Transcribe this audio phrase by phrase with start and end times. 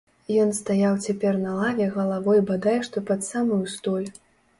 [0.43, 4.09] Ён стаяў цяпер на лаве галавой бадай што пад самую столь.